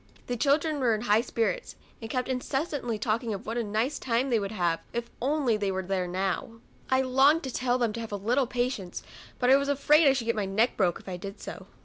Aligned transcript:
The 0.25 0.35
children 0.35 0.79
were 0.79 0.95
in 0.95 1.01
high 1.01 1.21
spirits, 1.21 1.75
and 2.01 2.09
kept 2.09 2.27
incessantly 2.27 2.97
talking 2.97 3.35
of 3.35 3.45
what 3.45 3.55
a 3.55 3.63
nice 3.63 3.99
time 3.99 4.31
they 4.31 4.39
would 4.39 4.51
have 4.51 4.79
if 4.93 5.05
they 5.05 5.11
were 5.19 5.19
only 5.21 5.57
there 5.57 6.07
now. 6.07 6.53
I 6.89 7.01
longed 7.03 7.43
to 7.43 7.53
tell 7.53 7.77
them 7.77 7.93
to 7.93 7.99
have 7.99 8.11
a 8.11 8.15
little 8.15 8.47
patience, 8.47 9.03
but 9.37 9.51
I 9.51 9.57
was 9.57 9.69
afraid 9.69 10.07
I 10.07 10.13
should 10.13 10.25
get 10.25 10.35
my 10.35 10.45
neck 10.45 10.75
broke 10.75 10.99
if 10.99 11.07
I 11.07 11.17
did 11.17 11.39
so. 11.39 11.67